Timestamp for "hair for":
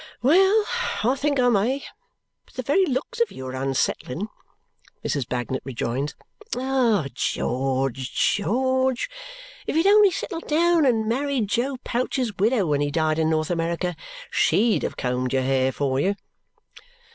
15.43-15.99